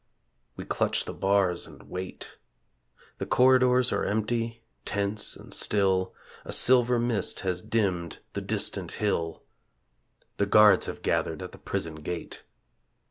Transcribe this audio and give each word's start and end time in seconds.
We 0.57 0.65
clutch 0.65 1.05
the 1.05 1.13
bars 1.13 1.67
and 1.67 1.83
wait; 1.87 2.39
The 3.19 3.27
corridors 3.27 3.91
are 3.93 4.03
empty, 4.03 4.63
tense 4.83 5.35
and 5.35 5.53
still; 5.53 6.15
A 6.43 6.51
silver 6.51 6.97
mist 6.97 7.41
has 7.41 7.61
dimmed 7.61 8.17
the 8.33 8.41
distant 8.41 8.93
hill; 8.93 9.43
The 10.37 10.47
guards 10.47 10.87
have 10.87 11.03
gathered 11.03 11.43
at 11.43 11.51
the 11.51 11.59
prison 11.59 11.97
gate. 11.97 12.41